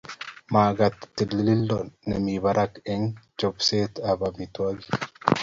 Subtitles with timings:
[0.55, 3.05] Magat tililindo nemi barak eng
[3.39, 4.89] chobisietab amitwogik